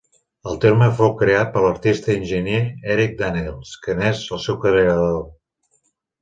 El 0.51 0.55
terme 0.61 0.85
fou 1.01 1.11
creat 1.19 1.51
per 1.57 1.61
l'artista 1.65 2.11
i 2.11 2.15
enginyer 2.21 2.63
Eric 2.95 3.13
Daniels 3.21 3.75
que 3.85 3.97
n'és 4.01 4.25
el 4.39 4.43
seu 4.47 4.59
creador. 4.65 5.15